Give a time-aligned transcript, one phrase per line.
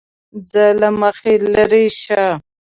[0.49, 2.23] زه له مخې لېرې شه!